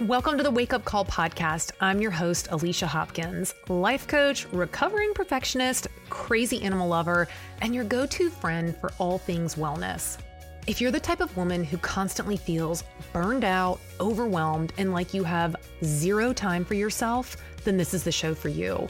[0.00, 1.70] Welcome to the Wake Up Call podcast.
[1.80, 7.28] I'm your host, Alicia Hopkins, life coach, recovering perfectionist, crazy animal lover,
[7.62, 10.18] and your go to friend for all things wellness.
[10.66, 12.82] If you're the type of woman who constantly feels
[13.12, 15.54] burned out, overwhelmed, and like you have
[15.84, 18.88] zero time for yourself, then this is the show for you.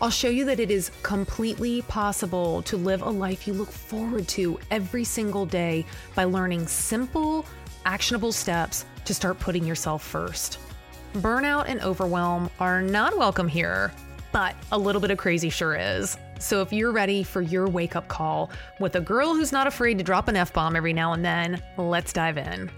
[0.00, 4.28] I'll show you that it is completely possible to live a life you look forward
[4.28, 5.84] to every single day
[6.14, 7.44] by learning simple,
[7.86, 10.58] actionable steps to start putting yourself first.
[11.14, 13.92] Burnout and overwhelm are not welcome here,
[14.32, 16.18] but a little bit of crazy sure is.
[16.38, 18.50] So if you're ready for your wake up call
[18.80, 21.62] with a girl who's not afraid to drop an F bomb every now and then,
[21.78, 22.70] let's dive in.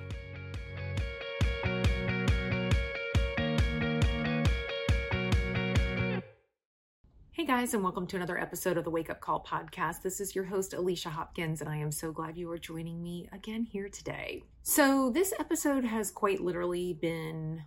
[7.59, 10.01] Guys, and welcome to another episode of the Wake Up Call podcast.
[10.01, 13.29] This is your host, Alicia Hopkins, and I am so glad you are joining me
[13.33, 14.45] again here today.
[14.63, 17.65] So, this episode has quite literally been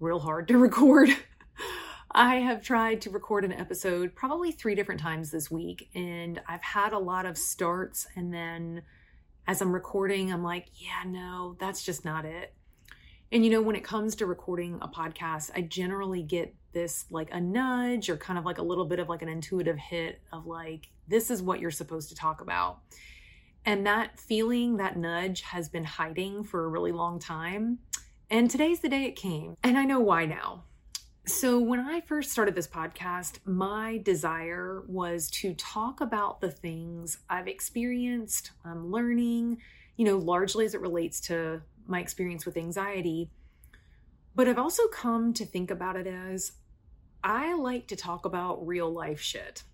[0.00, 1.10] real hard to record.
[2.10, 6.62] I have tried to record an episode probably three different times this week, and I've
[6.62, 8.06] had a lot of starts.
[8.16, 8.84] And then
[9.46, 12.54] as I'm recording, I'm like, yeah, no, that's just not it.
[13.30, 17.30] And you know, when it comes to recording a podcast, I generally get this like
[17.32, 20.46] a nudge or kind of like a little bit of like an intuitive hit of
[20.46, 22.80] like, this is what you're supposed to talk about.
[23.64, 27.78] And that feeling, that nudge has been hiding for a really long time.
[28.30, 29.56] And today's the day it came.
[29.64, 30.64] And I know why now.
[31.24, 37.18] So, when I first started this podcast, my desire was to talk about the things
[37.28, 39.58] I've experienced, I'm learning,
[39.96, 43.30] you know, largely as it relates to my experience with anxiety.
[44.36, 46.52] But I've also come to think about it as
[47.26, 49.64] I like to talk about real life shit.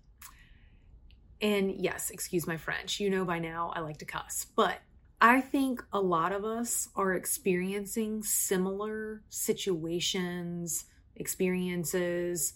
[1.39, 4.79] And yes, excuse my French, you know by now I like to cuss, but
[5.21, 10.85] I think a lot of us are experiencing similar situations,
[11.15, 12.53] experiences.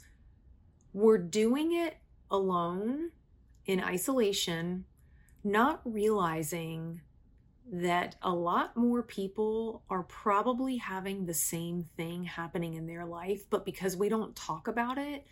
[0.94, 1.98] We're doing it
[2.32, 3.12] alone
[3.68, 4.86] in isolation,
[5.44, 7.02] not realizing
[7.72, 13.44] that a lot more people are probably having the same thing happening in their life,
[13.50, 15.26] but because we don't talk about it,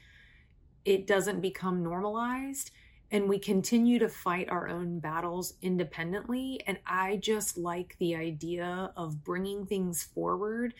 [0.83, 2.71] it doesn't become normalized
[3.11, 6.61] and we continue to fight our own battles independently.
[6.65, 10.73] And I just like the idea of bringing things forward,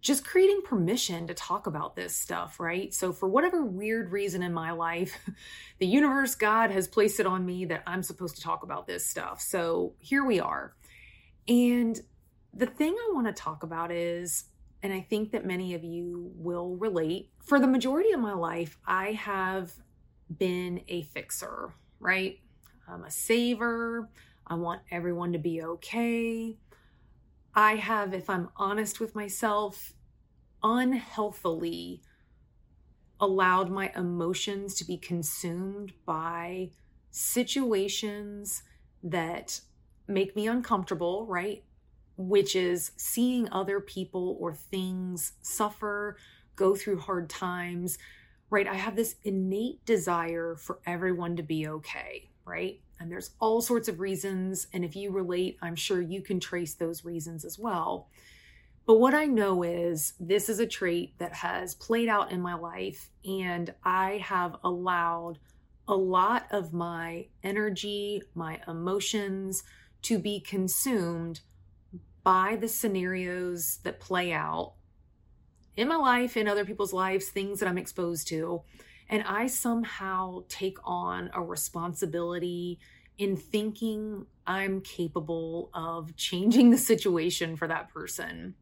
[0.00, 2.94] just creating permission to talk about this stuff, right?
[2.94, 5.18] So, for whatever weird reason in my life,
[5.78, 9.06] the universe, God has placed it on me that I'm supposed to talk about this
[9.06, 9.40] stuff.
[9.40, 10.74] So, here we are.
[11.48, 12.00] And
[12.52, 14.44] the thing I want to talk about is,
[14.82, 18.78] and I think that many of you will relate, for the majority of my life,
[18.86, 19.72] I have
[20.38, 22.38] been a fixer, right?
[22.88, 24.08] I'm a saver.
[24.46, 26.58] I want everyone to be okay.
[27.54, 29.94] I have, if I'm honest with myself,
[30.62, 32.02] unhealthily
[33.20, 36.70] allowed my emotions to be consumed by
[37.10, 38.62] situations
[39.02, 39.60] that
[40.06, 41.64] make me uncomfortable, right?
[42.16, 46.16] Which is seeing other people or things suffer,
[46.56, 47.98] go through hard times,
[48.50, 48.68] right?
[48.68, 52.80] I have this innate desire for everyone to be okay, right?
[53.00, 54.68] And there's all sorts of reasons.
[54.72, 58.08] And if you relate, I'm sure you can trace those reasons as well.
[58.86, 62.54] But what I know is this is a trait that has played out in my
[62.54, 65.38] life, and I have allowed
[65.88, 69.64] a lot of my energy, my emotions,
[70.04, 71.40] to be consumed
[72.22, 74.74] by the scenarios that play out
[75.76, 78.62] in my life, in other people's lives, things that I'm exposed to.
[79.08, 82.78] And I somehow take on a responsibility
[83.18, 88.54] in thinking I'm capable of changing the situation for that person.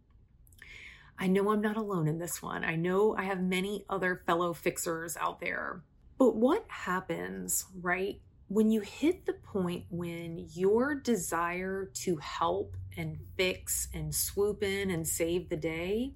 [1.19, 2.65] I know I'm not alone in this one.
[2.65, 5.83] I know I have many other fellow fixers out there.
[6.19, 8.21] But what happens, right,
[8.53, 14.91] when you hit the point when your desire to help and fix and swoop in
[14.91, 16.13] and save the day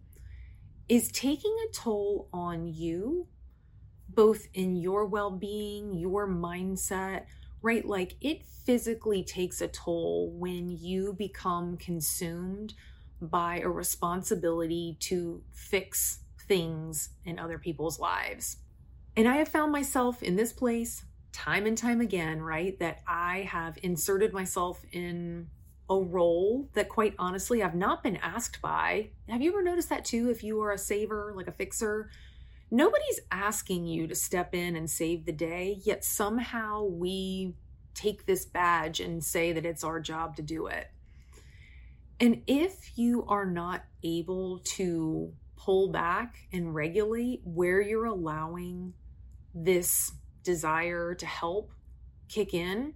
[0.87, 3.27] is taking a toll on you,
[4.11, 7.25] both in your well being, your mindset,
[7.62, 7.87] right?
[7.87, 12.75] Like it physically takes a toll when you become consumed
[13.19, 18.59] by a responsibility to fix things in other people's lives.
[19.17, 21.03] And I have found myself in this place
[21.37, 22.79] time and time again, right?
[22.79, 25.49] That I have inserted myself in
[25.88, 29.11] a role that quite honestly I've not been asked by.
[29.29, 30.31] Have you ever noticed that too?
[30.31, 32.09] If you are a saver, like a fixer,
[32.71, 37.55] nobody's asking you to step in and save the day, yet somehow we
[37.94, 40.91] take this badge and say that it's our job to do it.
[42.19, 48.94] And if you are not able to pull back and regulate where you're allowing
[49.55, 50.12] this
[50.47, 51.73] desire to help
[52.29, 52.95] kick in,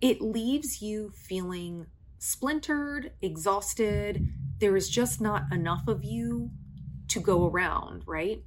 [0.00, 1.86] it leaves you feeling
[2.18, 4.28] splintered, exhausted.
[4.58, 6.50] There is just not enough of you
[7.08, 8.42] to go around, right?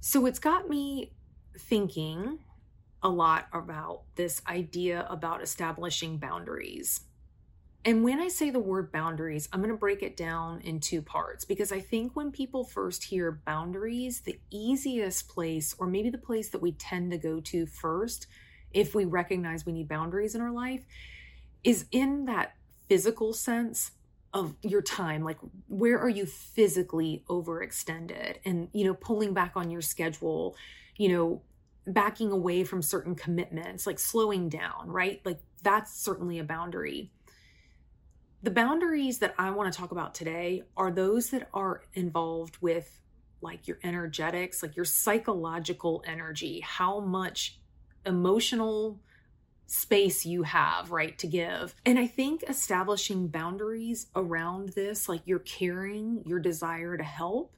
[0.00, 1.12] So it's got me
[1.58, 2.40] thinking
[3.02, 7.02] a lot about this idea about establishing boundaries.
[7.84, 11.02] And when I say the word boundaries, I'm going to break it down in two
[11.02, 16.18] parts because I think when people first hear boundaries, the easiest place, or maybe the
[16.18, 18.28] place that we tend to go to first,
[18.72, 20.84] if we recognize we need boundaries in our life,
[21.64, 22.54] is in that
[22.88, 23.92] physical sense
[24.34, 25.36] of your time like
[25.68, 28.36] where are you physically overextended?
[28.44, 30.56] And you know pulling back on your schedule
[30.96, 31.42] you know
[31.86, 35.20] backing away from certain commitments like slowing down right?
[35.24, 37.10] Like that's certainly a boundary
[38.42, 43.00] the boundaries that I want to talk about today are those that are involved with
[43.40, 47.58] like your energetics, like your psychological energy, how much
[48.04, 49.00] emotional
[49.66, 51.74] space you have, right, to give.
[51.86, 57.54] And I think establishing boundaries around this, like your caring, your desire to help,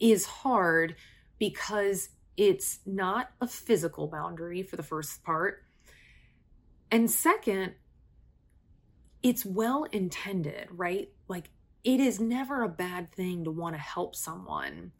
[0.00, 0.96] is hard
[1.38, 5.62] because it's not a physical boundary for the first part.
[6.90, 7.74] And second,
[9.22, 11.08] it's well intended, right?
[11.28, 11.50] Like
[11.84, 14.92] it is never a bad thing to want to help someone.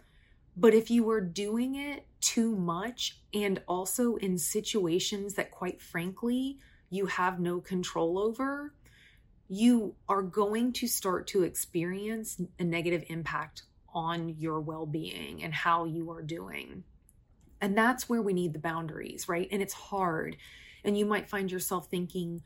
[0.56, 6.58] But if you are doing it too much and also in situations that, quite frankly,
[6.90, 8.74] you have no control over,
[9.48, 13.62] you are going to start to experience a negative impact
[13.94, 16.84] on your well being and how you are doing.
[17.60, 19.48] And that's where we need the boundaries, right?
[19.50, 20.36] And it's hard.
[20.84, 22.42] And you might find yourself thinking,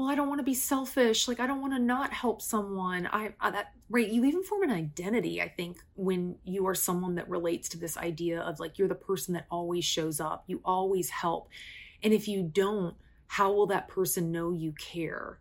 [0.00, 3.06] well i don't want to be selfish like i don't want to not help someone.
[3.12, 7.16] I, I, that right you even form an identity i think when you are someone
[7.16, 10.60] that relates to this idea of like you're the person that always shows up you
[10.64, 11.48] always help
[12.02, 12.94] and if you don't
[13.26, 15.38] how will that person know you care?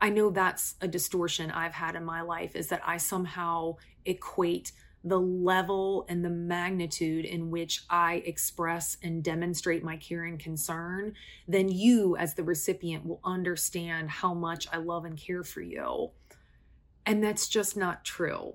[0.00, 4.72] I know that's a distortion i've had in my life is that i somehow equate
[5.04, 11.14] the level and the magnitude in which I express and demonstrate my care and concern,
[11.48, 16.10] then you, as the recipient, will understand how much I love and care for you.
[17.04, 18.54] And that's just not true.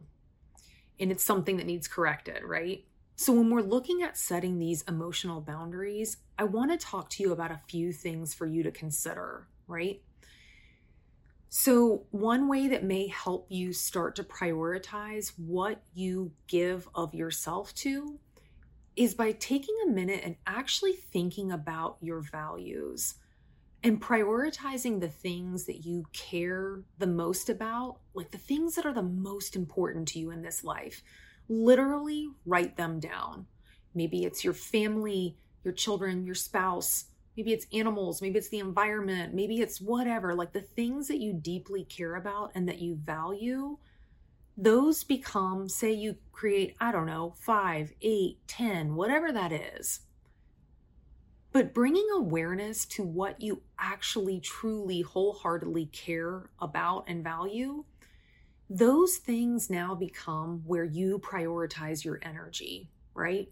[1.00, 2.86] And it's something that needs corrected, right?
[3.18, 7.32] So, when we're looking at setting these emotional boundaries, I want to talk to you
[7.32, 10.02] about a few things for you to consider, right?
[11.50, 17.74] So, one way that may help you start to prioritize what you give of yourself
[17.76, 18.20] to
[18.98, 23.16] is by taking a minute and actually thinking about your values
[23.84, 28.94] and prioritizing the things that you care the most about, like the things that are
[28.94, 31.02] the most important to you in this life.
[31.48, 33.46] Literally write them down.
[33.94, 37.06] Maybe it's your family, your children, your spouse,
[37.38, 40.34] Maybe it's animals, maybe it's the environment, maybe it's whatever.
[40.34, 43.78] Like the things that you deeply care about and that you value,
[44.58, 50.00] those become, say, you create, I don't know, five, eight, ten, whatever that is.
[51.52, 57.86] But bringing awareness to what you actually, truly, wholeheartedly care about and value,
[58.70, 63.50] those things now become where you prioritize your energy, right?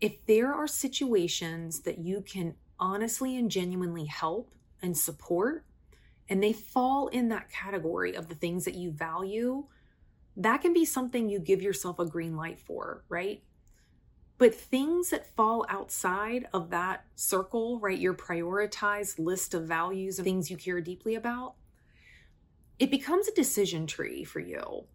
[0.00, 5.64] If there are situations that you can honestly and genuinely help and support,
[6.28, 9.64] and they fall in that category of the things that you value,
[10.36, 13.44] that can be something you give yourself a green light for, right?
[14.36, 20.24] But things that fall outside of that circle, right, your prioritized list of values of
[20.24, 21.54] things you care deeply about,
[22.80, 24.86] it becomes a decision tree for you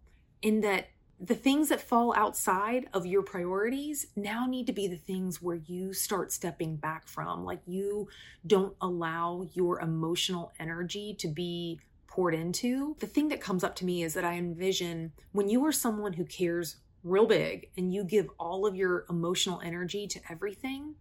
[0.42, 0.88] in that
[1.20, 5.56] the things that fall outside of your priorities now need to be the things where
[5.56, 7.44] you start stepping back from.
[7.44, 8.08] Like you
[8.46, 12.96] don't allow your emotional energy to be poured into.
[13.00, 16.12] The thing that comes up to me is that I envision when you are someone
[16.12, 20.94] who cares real big and you give all of your emotional energy to everything,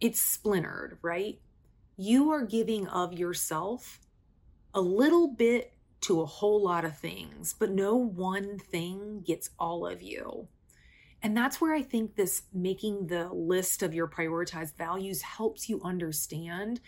[0.00, 1.40] it's splintered, right?
[1.96, 4.00] You are giving of yourself
[4.72, 5.72] a little bit
[6.04, 10.48] to a whole lot of things, but no one thing gets all of you.
[11.22, 15.80] And that's where I think this making the list of your prioritized values helps you
[15.82, 16.80] understand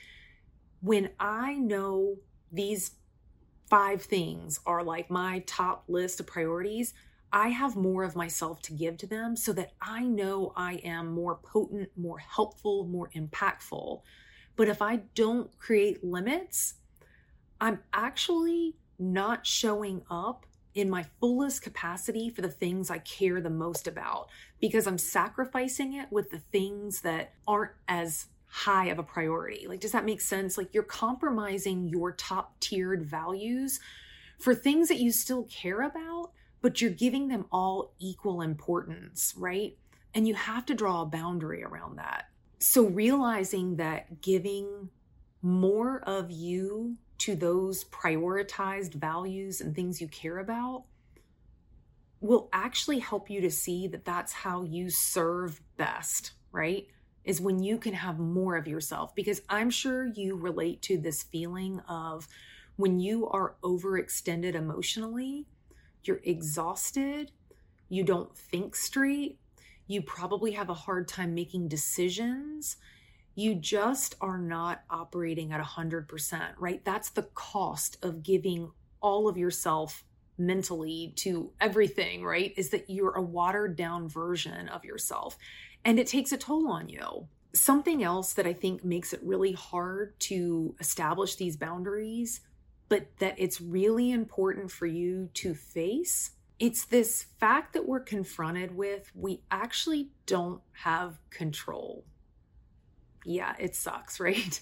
[0.81, 2.17] when I know
[2.53, 2.93] these
[3.69, 6.95] five things are like my top list of priorities,
[7.33, 11.13] I have more of myself to give to them so that I know I am
[11.13, 14.03] more potent, more helpful, more impactful.
[14.55, 16.75] But if I don't create limits,
[17.61, 23.49] I'm actually not showing up in my fullest capacity for the things I care the
[23.49, 24.29] most about
[24.61, 29.67] because I'm sacrificing it with the things that aren't as high of a priority.
[29.67, 30.59] Like, does that make sense?
[30.59, 33.81] Like, you're compromising your top tiered values
[34.39, 39.77] for things that you still care about, but you're giving them all equal importance, right?
[40.15, 42.29] And you have to draw a boundary around that.
[42.59, 44.91] So, realizing that giving
[45.43, 50.85] more of you to those prioritized values and things you care about
[52.21, 56.87] will actually help you to see that that's how you serve best, right?
[57.25, 59.15] Is when you can have more of yourself.
[59.15, 62.29] Because I'm sure you relate to this feeling of
[62.77, 65.47] when you are overextended emotionally,
[66.05, 67.33] you're exhausted,
[67.89, 69.39] you don't think straight,
[69.87, 72.77] you probably have a hard time making decisions.
[73.37, 76.85] You just are not operating at 100%, right?
[76.85, 80.05] That's the cost of giving all of yourself
[80.37, 82.53] mentally to everything, right?
[82.57, 85.39] Is that you're a watered down version of yourself
[85.85, 87.29] and it takes a toll on you.
[87.55, 92.41] Something else that I think makes it really hard to establish these boundaries,
[92.89, 98.75] but that it's really important for you to face it's this fact that we're confronted
[98.75, 102.05] with we actually don't have control.
[103.27, 104.61] Yeah, it sucks, right?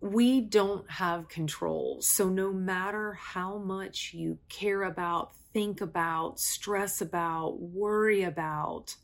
[0.00, 2.02] We don't have control.
[2.02, 8.96] So, no matter how much you care about, think about, stress about, worry about,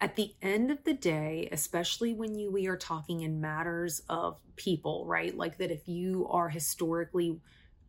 [0.00, 4.38] at the end of the day, especially when you we are talking in matters of
[4.56, 5.36] people, right?
[5.36, 7.38] Like that if you are historically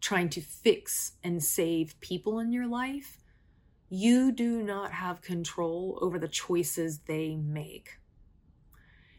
[0.01, 3.17] trying to fix and save people in your life,
[3.89, 8.00] you do not have control over the choices they make.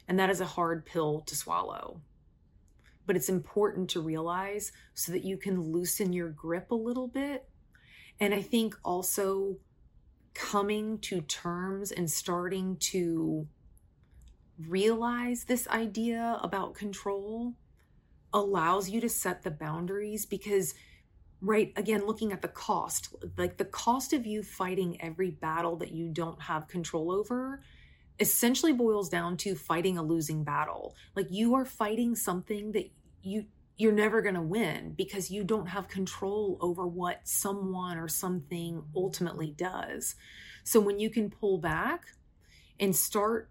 [0.08, 2.00] And that is a hard pill to swallow.
[3.06, 7.48] But it's important to realize so that you can loosen your grip a little bit.
[8.20, 9.56] And I think also
[10.34, 13.46] coming to terms and starting to
[14.58, 17.54] realize this idea about control
[18.32, 20.74] allows you to set the boundaries because
[21.40, 25.90] right again looking at the cost like the cost of you fighting every battle that
[25.90, 27.60] you don't have control over
[28.20, 32.90] essentially boils down to fighting a losing battle like you are fighting something that
[33.22, 33.44] you
[33.78, 38.82] you're never going to win because you don't have control over what someone or something
[38.94, 40.14] ultimately does
[40.62, 42.04] so when you can pull back
[42.78, 43.48] and start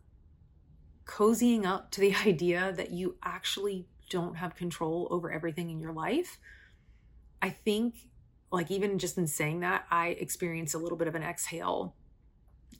[1.05, 5.93] cozying up to the idea that you actually don't have control over everything in your
[5.93, 6.37] life.
[7.41, 7.95] I think,
[8.51, 11.95] like, even just in saying that, I experience a little bit of an exhale.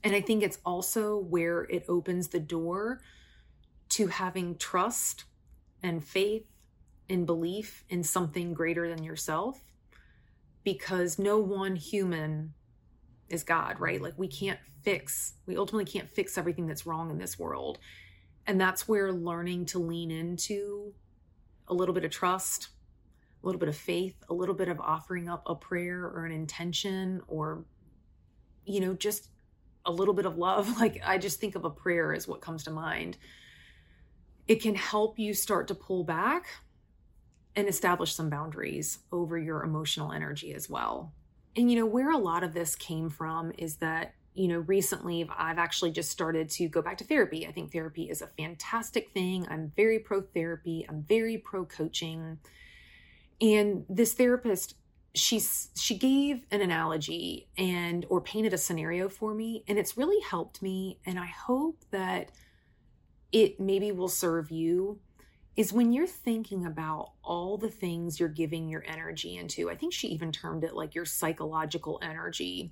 [0.03, 3.01] And I think it's also where it opens the door
[3.89, 5.25] to having trust
[5.83, 6.45] and faith
[7.09, 9.59] and belief in something greater than yourself
[10.63, 12.53] because no one human
[13.29, 14.01] is God, right?
[14.01, 17.79] Like we can't fix, we ultimately can't fix everything that's wrong in this world.
[18.47, 20.93] And that's where learning to lean into
[21.67, 22.69] a little bit of trust,
[23.43, 26.31] a little bit of faith, a little bit of offering up a prayer or an
[26.31, 27.65] intention or,
[28.65, 29.29] you know, just
[29.85, 30.69] a little bit of love.
[30.79, 33.17] Like I just think of a prayer as what comes to mind.
[34.47, 36.47] It can help you start to pull back
[37.55, 41.13] and establish some boundaries over your emotional energy as well.
[41.55, 45.29] And, you know, where a lot of this came from is that you know, recently
[45.37, 47.45] I've actually just started to go back to therapy.
[47.45, 49.45] I think therapy is a fantastic thing.
[49.49, 52.37] I'm very pro therapy, I'm very pro coaching.
[53.41, 54.75] And this therapist,
[55.13, 60.21] she's she gave an analogy and or painted a scenario for me and it's really
[60.21, 62.31] helped me and I hope that
[63.31, 64.99] it maybe will serve you
[65.57, 69.69] is when you're thinking about all the things you're giving your energy into.
[69.69, 72.71] I think she even termed it like your psychological energy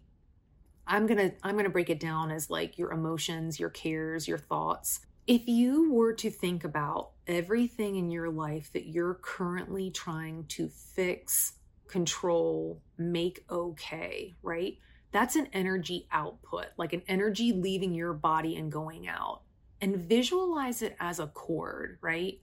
[0.89, 4.27] I'm going to I'm going to break it down as like your emotions, your cares,
[4.27, 5.01] your thoughts.
[5.27, 10.67] If you were to think about everything in your life that you're currently trying to
[10.69, 11.53] fix,
[11.89, 14.77] control, make okay, right?
[15.11, 19.41] That's an energy output, like an energy leaving your body and going out.
[19.81, 22.39] And visualize it as a cord, right?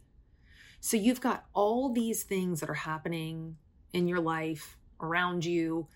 [0.80, 3.56] So you've got all these things that are happening
[3.92, 5.88] in your life around you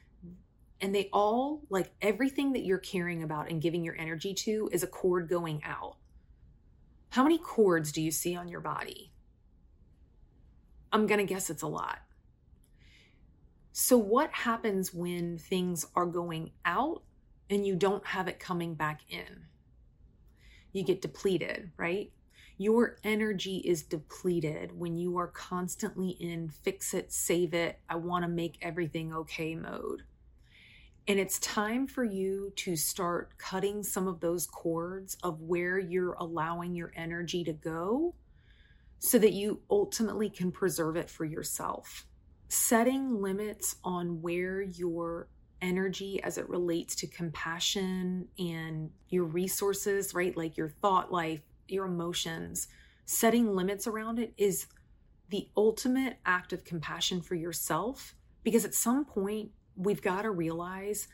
[0.81, 4.83] and they all like everything that you're caring about and giving your energy to is
[4.83, 5.97] a cord going out.
[7.11, 9.13] How many cords do you see on your body?
[10.93, 11.99] I'm going to guess it's a lot.
[13.73, 17.03] So, what happens when things are going out
[17.49, 19.47] and you don't have it coming back in?
[20.73, 22.13] You get depleted, right?
[22.59, 28.25] Your energy is depleted when you are constantly in fix it, save it, I want
[28.25, 30.03] to make everything okay mode
[31.09, 36.15] And it's time for you to start cutting some of those cords of where you're
[36.15, 38.15] allowing your energy to go
[38.99, 42.07] so that you ultimately can preserve it for yourself.
[42.53, 45.29] Setting limits on where your
[45.63, 50.37] energy as it relates to compassion and your resources, right?
[50.37, 52.67] Like your thought life, your emotions,
[53.07, 54.67] setting limits around it is
[55.29, 61.07] the ultimate act of compassion for yourself because at some point we've got to realize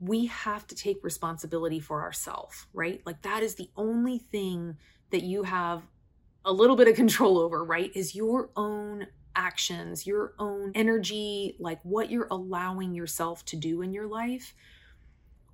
[0.00, 3.02] we have to take responsibility for ourselves, right?
[3.04, 4.76] Like that is the only thing
[5.10, 5.82] that you have
[6.44, 7.92] a little bit of control over, right?
[7.94, 13.92] Is your own actions, your own energy, like what you're allowing yourself to do in
[13.92, 14.54] your life.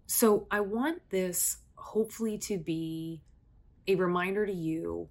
[0.07, 3.23] So I want this hopefully to be
[3.87, 5.09] a reminder to you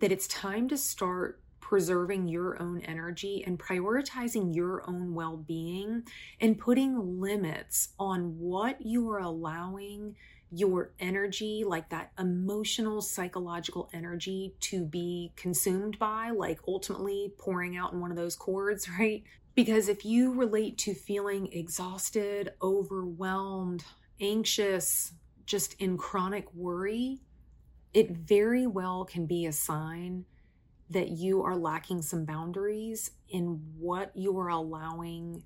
[0.00, 6.02] that it's time to start preserving your own energy and prioritizing your own well being
[6.40, 10.14] and putting limits on what you are allowing
[10.54, 17.92] your energy, like that emotional, psychological energy, to be consumed by, like ultimately pouring out
[17.92, 19.24] in one of those cords, right?
[19.54, 23.84] Because if you relate to feeling exhausted, overwhelmed,
[24.20, 25.12] anxious,
[25.46, 27.20] just in chronic worry,
[27.92, 30.24] it very well can be a sign
[30.90, 35.42] that you are lacking some boundaries in what you are allowing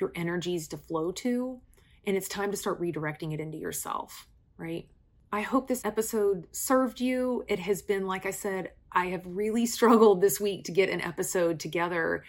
[0.00, 1.60] your energies to flow to.
[2.04, 4.26] And it's time to start redirecting it into yourself,
[4.62, 4.86] right?
[5.32, 7.44] I hope this episode served you.
[7.48, 11.00] It has been, like I said, I have really struggled this week to get an
[11.00, 12.24] episode together.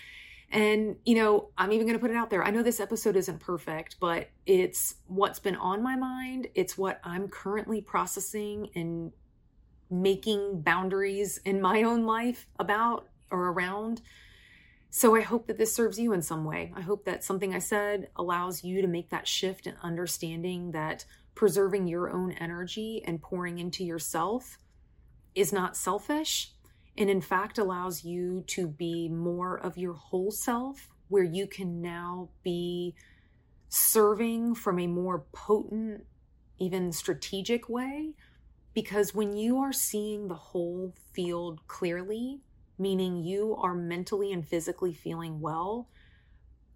[0.50, 2.44] And, you know, I'm even going to put it out there.
[2.44, 6.48] I know this episode isn't perfect, but it's what's been on my mind.
[6.56, 9.12] It's what I'm currently processing and
[9.90, 14.02] making boundaries in my own life about or around.
[14.92, 16.72] So I hope that this serves you in some way.
[16.76, 21.06] I hope that something I said allows you to make that shift in understanding that
[21.36, 24.58] preserving your own energy and pouring into yourself
[25.36, 26.52] is not selfish
[26.98, 31.82] and in fact allows you to be more of your whole self where you can
[31.82, 32.96] now be
[33.70, 36.06] serving from a more potent
[36.60, 38.14] even strategic way.
[38.74, 42.40] Because when you are seeing the whole field clearly,
[42.80, 45.90] meaning you are mentally and physically feeling well,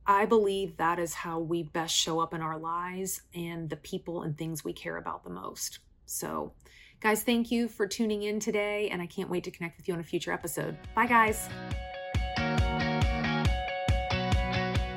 [0.10, 4.22] I believe that is how we best show up in our lives and the people
[4.22, 5.80] and things we care about the most.
[6.06, 6.54] So,
[7.02, 9.94] guys, thank you for tuning in today, and I can't wait to connect with you
[9.94, 10.78] on a future episode.
[10.96, 11.50] Bye, guys.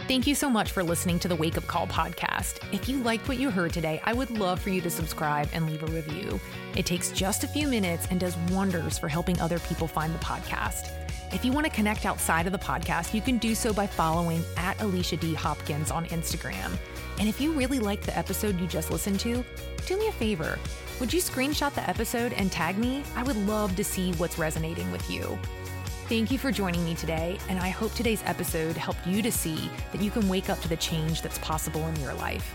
[0.06, 2.58] Thank you so much for listening to the Wake Up Call podcast.
[2.72, 5.66] If you liked what you heard today, I would love for you to subscribe and
[5.66, 6.38] leave a review.
[6.76, 10.18] It takes just a few minutes and does wonders for helping other people find the
[10.20, 10.90] podcast.
[11.32, 14.42] If you want to connect outside of the podcast, you can do so by following
[14.56, 15.32] at Alicia D.
[15.32, 16.76] Hopkins on Instagram.
[17.20, 19.44] And if you really liked the episode you just listened to,
[19.86, 20.58] do me a favor.
[20.98, 23.04] Would you screenshot the episode and tag me?
[23.14, 25.38] I would love to see what's resonating with you.
[26.08, 29.70] Thank you for joining me today, and I hope today's episode helped you to see
[29.92, 32.52] that you can wake up to the change that's possible in your life.